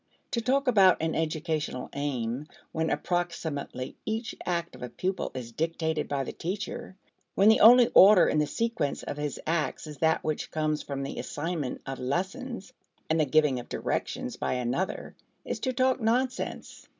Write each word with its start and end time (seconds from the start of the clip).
To 0.31 0.41
talk 0.41 0.67
about 0.67 0.99
an 0.99 1.13
educational 1.13 1.87
aim 1.93 2.47
when 2.71 2.89
approximately 2.89 3.97
each 4.03 4.33
act 4.47 4.73
of 4.73 4.81
a 4.81 4.89
pupil 4.89 5.29
is 5.35 5.51
dictated 5.51 6.07
by 6.07 6.23
the 6.23 6.31
teacher, 6.31 6.95
when 7.35 7.49
the 7.49 7.59
only 7.59 7.89
order 7.89 8.27
in 8.27 8.39
the 8.39 8.47
sequence 8.47 9.03
of 9.03 9.17
his 9.17 9.39
acts 9.45 9.85
is 9.85 9.99
that 9.99 10.23
which 10.23 10.49
comes 10.49 10.81
from 10.81 11.03
the 11.03 11.19
assignment 11.19 11.83
of 11.85 11.99
lessons 11.99 12.73
and 13.11 13.19
the 13.19 13.25
giving 13.25 13.59
of 13.59 13.69
directions 13.69 14.37
by 14.37 14.53
another, 14.53 15.13
is 15.45 15.59
to 15.59 15.71
talk 15.71 16.01
nonsense. 16.01 16.87